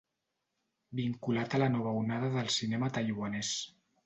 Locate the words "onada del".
2.01-2.51